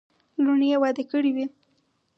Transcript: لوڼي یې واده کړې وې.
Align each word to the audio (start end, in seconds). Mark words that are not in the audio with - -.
لوڼي 0.43 0.67
یې 0.71 0.77
واده 0.81 1.03
کړې 1.11 1.31
وې. 1.35 1.45